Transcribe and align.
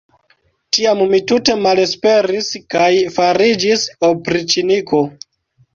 Tiam 0.77 1.03
mi 1.11 1.19
tute 1.33 1.57
malesperis 1.67 2.49
kaj 2.75 2.91
fariĝis 3.19 3.89
opriĉniko. 4.13 5.07